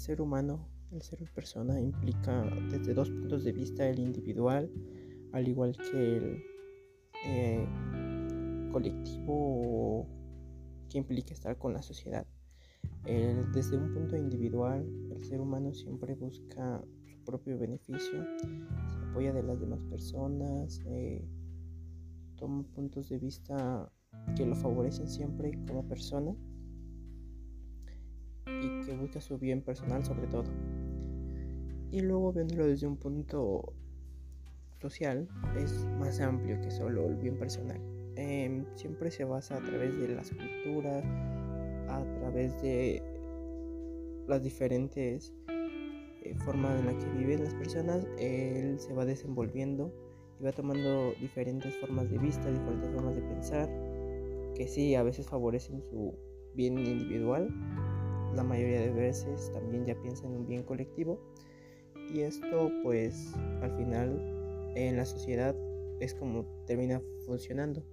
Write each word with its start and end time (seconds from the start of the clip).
ser 0.00 0.22
humano, 0.22 0.66
el 0.92 1.02
ser 1.02 1.22
persona 1.34 1.78
implica 1.78 2.42
desde 2.70 2.94
dos 2.94 3.10
puntos 3.10 3.44
de 3.44 3.52
vista 3.52 3.86
el 3.86 3.98
individual, 3.98 4.70
al 5.32 5.46
igual 5.46 5.76
que 5.76 6.16
el 6.16 6.42
eh, 7.26 7.68
colectivo 8.72 10.08
que 10.88 10.98
implica 10.98 11.34
estar 11.34 11.58
con 11.58 11.74
la 11.74 11.82
sociedad. 11.82 12.26
desde 13.04 13.76
un 13.76 13.92
punto 13.92 14.16
individual, 14.16 14.86
el 15.12 15.22
ser 15.22 15.40
humano 15.40 15.74
siempre 15.74 16.14
busca 16.14 16.82
su 17.04 17.22
propio 17.24 17.58
beneficio, 17.58 18.24
se 18.40 19.10
apoya 19.10 19.34
de 19.34 19.42
las 19.42 19.60
demás 19.60 19.80
personas, 19.90 20.80
eh, 20.86 21.28
toma 22.36 22.64
puntos 22.74 23.10
de 23.10 23.18
vista 23.18 23.92
que 24.34 24.46
lo 24.46 24.56
favorecen 24.56 25.08
siempre 25.08 25.52
como 25.66 25.86
persona 25.86 26.34
y 28.62 28.84
que 28.84 28.94
busca 28.94 29.20
su 29.20 29.38
bien 29.38 29.62
personal 29.62 30.04
sobre 30.04 30.26
todo. 30.26 30.44
Y 31.90 32.00
luego 32.02 32.32
viéndolo 32.32 32.66
desde 32.66 32.86
un 32.86 32.96
punto 32.96 33.72
social 34.80 35.28
es 35.58 35.86
más 35.98 36.20
amplio 36.20 36.60
que 36.60 36.70
solo 36.70 37.06
el 37.06 37.16
bien 37.16 37.36
personal. 37.36 37.80
Em, 38.16 38.64
siempre 38.74 39.10
se 39.10 39.24
basa 39.24 39.56
a 39.56 39.60
través 39.60 39.98
de 39.98 40.08
las 40.08 40.30
culturas, 40.30 41.04
a 41.88 42.04
través 42.18 42.60
de 42.62 43.02
las 44.26 44.42
diferentes 44.42 45.32
eh, 46.22 46.34
formas 46.44 46.78
en 46.78 46.86
las 46.86 47.02
que 47.02 47.10
viven 47.12 47.44
las 47.44 47.54
personas, 47.54 48.06
él 48.18 48.78
se 48.78 48.92
va 48.92 49.04
desenvolviendo 49.04 49.92
y 50.38 50.44
va 50.44 50.52
tomando 50.52 51.12
diferentes 51.20 51.76
formas 51.78 52.10
de 52.10 52.18
vista, 52.18 52.50
diferentes 52.50 52.90
formas 52.90 53.16
de 53.16 53.22
pensar, 53.22 53.68
que 54.54 54.68
sí, 54.68 54.94
a 54.94 55.02
veces 55.02 55.26
favorecen 55.26 55.82
su 55.82 56.14
bien 56.54 56.78
individual, 56.78 57.48
la 58.34 58.44
mayoría 58.44 58.80
de 58.80 58.90
veces 58.90 59.50
también 59.52 59.86
ya 59.86 59.94
piensa 60.00 60.26
en 60.26 60.32
un 60.32 60.46
bien 60.46 60.62
colectivo. 60.62 61.20
Y 62.12 62.20
esto 62.20 62.70
pues 62.82 63.34
al 63.62 63.76
final 63.76 64.72
en 64.74 64.96
la 64.96 65.04
sociedad 65.04 65.54
es 66.00 66.14
como 66.14 66.44
termina 66.66 67.00
funcionando. 67.26 67.84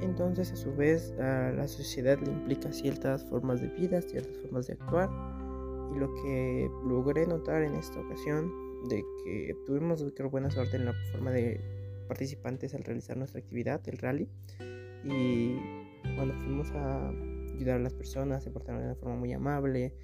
Entonces 0.00 0.52
a 0.52 0.56
su 0.56 0.74
vez 0.74 1.12
a 1.18 1.52
la 1.52 1.66
sociedad 1.66 2.18
le 2.20 2.30
implica 2.30 2.72
ciertas 2.72 3.24
formas 3.24 3.60
de 3.60 3.68
vida, 3.68 4.00
ciertas 4.02 4.36
formas 4.38 4.66
de 4.66 4.74
actuar. 4.74 5.08
Y 5.94 5.98
lo 5.98 6.12
que 6.14 6.70
logré 6.86 7.26
notar 7.26 7.62
en 7.62 7.74
esta 7.74 8.00
ocasión 8.00 8.52
de 8.88 9.02
que 9.24 9.56
tuvimos 9.64 10.04
creo 10.14 10.30
buena 10.30 10.50
suerte 10.50 10.76
en 10.76 10.84
la 10.84 10.92
forma 11.12 11.30
de 11.30 11.60
participantes 12.06 12.74
al 12.74 12.84
realizar 12.84 13.16
nuestra 13.16 13.40
actividad, 13.40 13.80
el 13.88 13.98
rally. 13.98 14.28
Y 15.04 15.56
cuando 16.16 16.34
fuimos 16.34 16.70
a 16.72 17.12
ayudar 17.56 17.76
a 17.76 17.80
las 17.80 17.94
personas, 17.94 18.44
se 18.44 18.50
portaron 18.50 18.80
de 18.80 18.86
una 18.86 18.94
forma 18.94 19.16
muy 19.16 19.32
amable. 19.32 19.94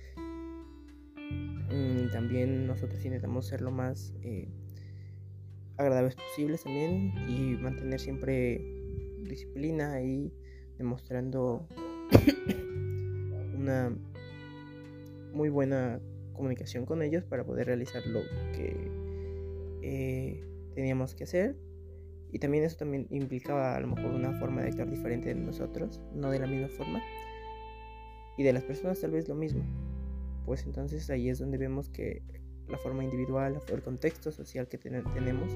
Mm, 1.70 2.10
también 2.10 2.66
nosotros 2.66 3.04
intentamos 3.04 3.46
ser 3.46 3.62
lo 3.62 3.70
más 3.70 4.14
eh, 4.22 4.48
agradables 5.76 6.16
posibles 6.16 6.62
también 6.62 7.12
y 7.28 7.56
mantener 7.56 8.00
siempre 8.00 8.60
disciplina 9.22 10.02
y 10.02 10.32
demostrando 10.78 11.66
una 13.56 13.96
muy 15.32 15.48
buena 15.48 16.00
comunicación 16.34 16.84
con 16.84 17.02
ellos 17.02 17.24
para 17.24 17.44
poder 17.44 17.66
realizar 17.66 18.06
lo 18.06 18.20
que 18.52 18.76
eh, 19.82 20.44
teníamos 20.74 21.14
que 21.14 21.24
hacer 21.24 21.56
y 22.32 22.38
también 22.38 22.64
eso 22.64 22.76
también 22.76 23.06
implicaba 23.10 23.76
a 23.76 23.80
lo 23.80 23.88
mejor 23.88 24.12
una 24.12 24.32
forma 24.38 24.62
de 24.62 24.68
actuar 24.68 24.90
diferente 24.90 25.28
de 25.28 25.34
nosotros, 25.34 26.00
no 26.14 26.30
de 26.30 26.38
la 26.38 26.46
misma 26.46 26.68
forma 26.68 27.02
y 28.36 28.42
de 28.42 28.52
las 28.52 28.64
personas 28.64 29.00
tal 29.00 29.10
vez 29.10 29.28
lo 29.28 29.34
mismo. 29.34 29.62
Pues 30.46 30.64
entonces 30.66 31.08
ahí 31.10 31.28
es 31.28 31.38
donde 31.38 31.58
vemos 31.58 31.88
que 31.88 32.22
la 32.68 32.78
forma 32.78 33.04
individual, 33.04 33.60
el 33.68 33.82
contexto 33.82 34.32
social 34.32 34.68
que 34.68 34.78
tenemos 34.78 35.52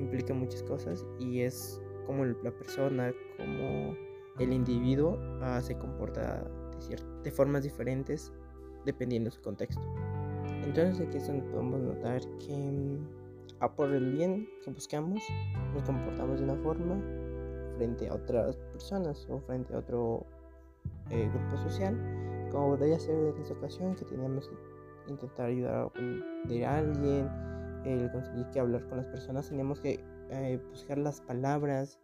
implica 0.00 0.34
muchas 0.34 0.62
cosas 0.62 1.04
y 1.18 1.40
es 1.40 1.80
como 2.06 2.24
la 2.24 2.50
persona, 2.50 3.12
como 3.36 3.94
el 4.38 4.52
individuo 4.52 5.18
ah, 5.40 5.60
se 5.62 5.76
comporta 5.76 6.44
de, 6.88 6.96
de 7.24 7.30
formas 7.30 7.62
diferentes 7.64 8.32
dependiendo 8.84 9.30
de 9.30 9.36
su 9.36 9.42
contexto. 9.42 9.82
Entonces 10.64 11.06
aquí 11.06 11.16
es 11.16 11.26
donde 11.26 11.42
podemos 11.50 11.80
notar 11.80 12.20
que 12.38 12.54
mm, 12.54 13.26
a 13.60 13.74
por 13.74 13.92
el 13.92 14.12
bien 14.12 14.48
que 14.62 14.70
buscamos 14.70 15.22
nos 15.74 15.82
comportamos 15.84 16.38
de 16.38 16.44
una 16.44 16.56
forma 16.56 17.02
frente 17.76 18.08
a 18.08 18.14
otras 18.14 18.56
personas 18.72 19.26
o 19.30 19.40
frente 19.40 19.74
a 19.74 19.78
otro 19.78 20.26
eh, 21.10 21.30
grupo 21.32 21.56
social, 21.58 21.96
como 22.50 22.76
podría 22.76 22.98
ser 22.98 23.14
en 23.14 23.40
esta 23.40 23.54
ocasión 23.54 23.94
que 23.94 24.04
teníamos 24.04 24.48
que 24.48 24.56
intentar 25.10 25.46
ayudar 25.46 25.92
a 26.64 26.76
alguien, 26.76 27.28
el 27.84 28.10
conseguir 28.10 28.46
que 28.50 28.58
hablar 28.58 28.88
con 28.88 28.98
las 28.98 29.06
personas, 29.06 29.48
teníamos 29.48 29.80
que 29.80 30.00
eh, 30.30 30.60
buscar 30.70 30.98
las 30.98 31.20
palabras 31.20 32.00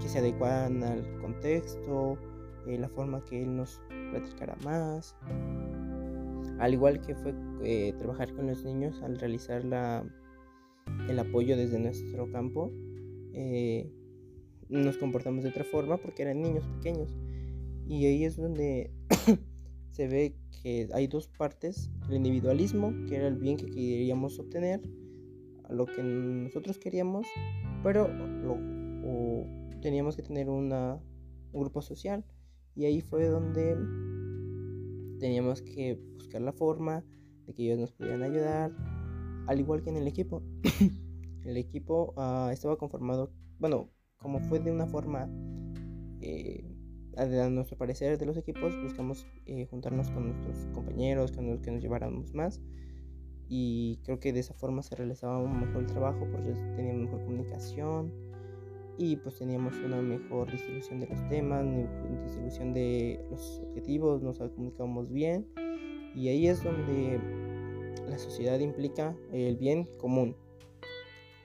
que 0.00 0.08
se 0.08 0.20
adecuaran 0.20 0.82
al 0.82 1.18
contexto, 1.18 2.16
eh, 2.66 2.78
la 2.78 2.88
forma 2.88 3.22
que 3.24 3.42
él 3.42 3.54
nos 3.54 3.82
platicara 4.10 4.56
más. 4.64 5.14
Al 6.58 6.72
igual 6.72 7.00
que 7.00 7.14
fue 7.14 7.34
trabajar 7.98 8.32
con 8.34 8.46
los 8.46 8.64
niños 8.64 9.02
al 9.02 9.18
realizar 9.18 9.64
la, 9.64 10.04
el 11.06 11.18
apoyo 11.18 11.56
desde 11.56 11.78
nuestro 11.78 12.32
campo, 12.32 12.72
nos 14.70 14.96
comportamos 14.96 15.44
de 15.44 15.50
otra 15.50 15.64
forma 15.64 15.98
porque 15.98 16.22
eran 16.22 16.40
niños 16.40 16.66
pequeños 16.76 17.14
y 17.88 18.04
ahí 18.04 18.24
es 18.24 18.36
donde 18.36 18.90
se 19.90 20.06
ve 20.08 20.36
que 20.62 20.88
hay 20.92 21.06
dos 21.06 21.28
partes, 21.28 21.90
el 22.08 22.16
individualismo, 22.16 22.92
que 23.08 23.16
era 23.16 23.28
el 23.28 23.36
bien 23.36 23.56
que 23.56 23.66
queríamos 23.66 24.38
obtener, 24.38 24.82
lo 25.70 25.86
que 25.86 26.02
nosotros 26.02 26.78
queríamos, 26.78 27.26
pero 27.82 28.08
teníamos 29.80 30.16
que 30.16 30.22
tener 30.22 30.48
una, 30.48 31.00
un 31.52 31.60
grupo 31.60 31.82
social. 31.82 32.24
Y 32.74 32.84
ahí 32.84 33.00
fue 33.00 33.26
donde 33.26 33.76
teníamos 35.18 35.62
que 35.62 36.00
buscar 36.14 36.42
la 36.42 36.52
forma 36.52 37.04
de 37.46 37.54
que 37.54 37.64
ellos 37.64 37.78
nos 37.78 37.92
pudieran 37.92 38.22
ayudar, 38.22 38.72
al 39.46 39.60
igual 39.60 39.82
que 39.82 39.90
en 39.90 39.96
el 39.96 40.06
equipo. 40.06 40.42
el 41.44 41.56
equipo 41.56 42.12
ah, 42.16 42.50
estaba 42.52 42.76
conformado, 42.76 43.32
bueno, 43.58 43.90
como 44.18 44.40
fue 44.40 44.60
de 44.60 44.70
una 44.70 44.86
forma 44.86 45.28
eh, 46.20 46.77
a 47.18 47.50
nuestro 47.50 47.76
parecer 47.76 48.16
de 48.16 48.26
los 48.26 48.36
equipos, 48.36 48.72
buscamos 48.82 49.26
eh, 49.46 49.66
juntarnos 49.66 50.10
con 50.10 50.28
nuestros 50.28 50.72
compañeros, 50.72 51.32
que 51.32 51.42
nos, 51.42 51.60
que 51.60 51.70
nos 51.70 51.82
lleváramos 51.82 52.32
más. 52.34 52.60
Y 53.48 53.98
creo 54.04 54.20
que 54.20 54.32
de 54.32 54.40
esa 54.40 54.54
forma 54.54 54.82
se 54.82 54.94
realizaba 54.94 55.38
un 55.38 55.60
mejor 55.60 55.86
trabajo 55.86 56.26
porque 56.30 56.52
teníamos 56.76 57.04
mejor 57.04 57.24
comunicación 57.24 58.12
y 58.98 59.16
pues 59.16 59.38
teníamos 59.38 59.74
una 59.76 60.02
mejor 60.02 60.50
distribución 60.50 61.00
de 61.00 61.06
los 61.06 61.28
temas, 61.28 61.64
distribución 62.24 62.74
de 62.74 63.20
los 63.30 63.62
objetivos, 63.68 64.22
nos 64.22 64.38
comunicábamos 64.38 65.10
bien 65.10 65.46
y 66.14 66.28
ahí 66.28 66.48
es 66.48 66.62
donde 66.62 67.20
la 68.08 68.18
sociedad 68.18 68.58
implica 68.58 69.16
el 69.32 69.56
bien 69.56 69.88
común. 69.98 70.36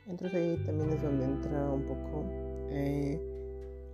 Entonces 0.07 0.35
ahí 0.35 0.65
también 0.65 0.89
es 0.91 1.01
donde 1.01 1.25
entra 1.25 1.71
un 1.71 1.83
poco 1.83 2.25
eh, 2.69 3.21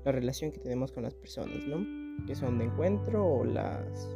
la 0.05 0.11
relación 0.11 0.51
que 0.51 0.59
tenemos 0.59 0.91
con 0.91 1.03
las 1.03 1.15
personas, 1.15 1.65
¿no? 1.67 1.85
Que 2.25 2.35
son 2.35 2.59
de 2.59 2.65
encuentro 2.65 3.25
o 3.25 3.45
las 3.45 4.09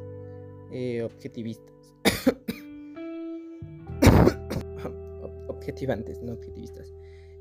eh, 0.71 1.03
objetivistas. 1.03 1.73
Objetivantes, 5.47 6.21
no 6.21 6.33
objetivistas. 6.33 6.93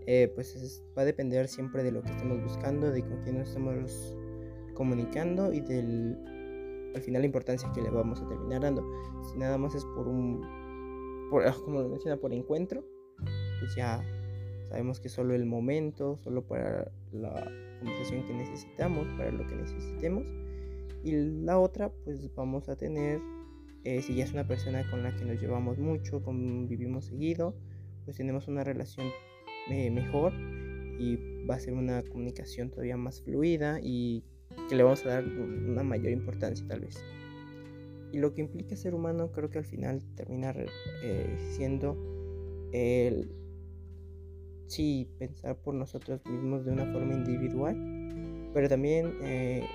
Eh, 0.06 0.30
pues 0.34 0.82
va 0.96 1.02
a 1.02 1.04
depender 1.04 1.48
siempre 1.48 1.82
de 1.82 1.92
lo 1.92 2.02
que 2.02 2.10
estemos 2.10 2.42
buscando, 2.42 2.90
de 2.90 3.02
con 3.02 3.22
quién 3.22 3.38
nos 3.38 3.48
estamos 3.48 4.16
comunicando 4.74 5.52
y 5.52 5.60
del, 5.60 6.16
al 6.94 7.02
final, 7.02 7.22
la 7.22 7.26
importancia 7.26 7.70
que 7.72 7.82
le 7.82 7.90
vamos 7.90 8.20
a 8.20 8.28
terminar 8.28 8.62
dando. 8.62 8.84
Si 9.30 9.38
nada 9.38 9.58
más 9.58 9.74
es 9.74 9.84
por 9.84 10.08
un, 10.08 11.28
por, 11.30 11.44
como 11.64 11.80
lo 11.80 11.88
menciona, 11.88 12.16
por 12.16 12.32
encuentro, 12.32 12.84
pues 13.60 13.74
ya 13.76 14.02
sabemos 14.68 15.00
que 15.00 15.08
solo 15.08 15.34
el 15.34 15.46
momento, 15.46 16.16
solo 16.16 16.46
para 16.46 16.90
la 17.12 17.50
conversación 17.82 18.26
que 18.26 18.34
necesitamos, 18.34 19.06
para 19.16 19.30
lo 19.30 19.46
que 19.46 19.54
necesitemos. 19.54 20.24
Y 21.04 21.12
la 21.12 21.58
otra, 21.58 21.90
pues 22.04 22.32
vamos 22.34 22.68
a 22.68 22.76
tener, 22.76 23.20
eh, 23.84 24.02
si 24.02 24.14
ya 24.14 24.24
es 24.24 24.32
una 24.32 24.46
persona 24.46 24.88
con 24.90 25.02
la 25.02 25.14
que 25.14 25.24
nos 25.24 25.40
llevamos 25.40 25.78
mucho, 25.78 26.22
convivimos 26.22 27.06
seguido, 27.06 27.54
pues 28.04 28.16
tenemos 28.16 28.48
una 28.48 28.64
relación 28.64 29.08
eh, 29.70 29.90
mejor 29.90 30.32
y 30.98 31.44
va 31.48 31.56
a 31.56 31.60
ser 31.60 31.74
una 31.74 32.02
comunicación 32.02 32.70
todavía 32.70 32.96
más 32.96 33.20
fluida 33.20 33.80
y 33.82 34.24
que 34.68 34.76
le 34.76 34.82
vamos 34.82 35.04
a 35.06 35.08
dar 35.08 35.24
una 35.24 35.82
mayor 35.82 36.12
importancia 36.12 36.66
tal 36.68 36.80
vez. 36.80 37.02
Y 38.12 38.18
lo 38.18 38.34
que 38.34 38.42
implica 38.42 38.76
ser 38.76 38.94
humano 38.94 39.32
creo 39.32 39.50
que 39.50 39.58
al 39.58 39.64
final 39.64 40.02
termina 40.14 40.54
eh, 41.02 41.36
siendo 41.52 41.96
el 42.72 43.41
sí 44.72 45.08
pensar 45.18 45.56
por 45.56 45.74
nosotros 45.74 46.24
mismos 46.26 46.64
de 46.64 46.72
una 46.72 46.86
forma 46.86 47.12
individual, 47.12 47.76
pero 48.54 48.68
también 48.68 49.12
eh, 49.22 49.66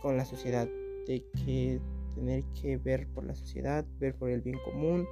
con 0.00 0.16
la 0.16 0.24
sociedad, 0.24 0.68
de 1.06 1.24
que 1.44 1.80
tener 2.14 2.44
que 2.60 2.78
ver 2.78 3.06
por 3.08 3.24
la 3.24 3.34
sociedad, 3.34 3.84
ver 4.00 4.14
por 4.14 4.30
el 4.30 4.40
bien 4.40 4.58
común 4.64 5.06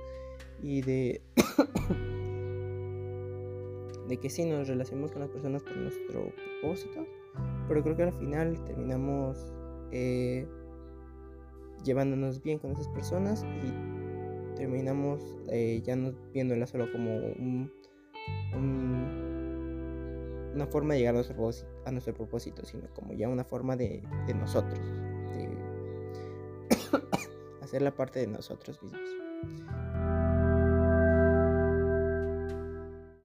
y 0.63 0.81
de, 0.83 1.21
de 4.09 4.17
que 4.17 4.31
sí 4.31 4.45
nos 4.45 4.69
relacionemos 4.69 5.13
con 5.13 5.21
las 5.21 5.31
personas 5.31 5.63
por 5.63 5.77
nuestro 5.77 6.33
propósito, 6.61 7.07
pero 7.69 7.83
creo 7.83 7.97
que 7.97 8.03
al 8.05 8.15
final 8.15 8.65
terminamos 8.65 9.53
eh, 9.93 10.47
llevándonos 11.85 12.43
bien 12.43 12.59
con 12.59 12.73
esas 12.73 12.89
personas 12.89 13.45
y 13.45 14.57
terminamos 14.57 15.21
eh, 15.49 15.83
ya 15.85 15.97
no 15.97 16.13
viéndola 16.33 16.67
solo 16.67 16.91
como 16.91 17.17
un, 17.17 17.71
una 20.55 20.67
forma 20.67 20.95
de 20.95 21.01
llegar 21.01 21.15
a 21.15 21.19
nuestro, 21.19 21.51
a 21.85 21.91
nuestro 21.91 22.15
propósito, 22.15 22.65
sino 22.65 22.89
como 22.95 23.13
ya 23.13 23.29
una 23.29 23.45
forma 23.45 23.77
de, 23.77 24.03
nosotros, 24.35 24.81
hacer 27.63 27.83
la 27.83 27.95
parte 27.95 28.21
de 28.21 28.29
nosotros 28.29 28.83
mismos. 28.83 29.03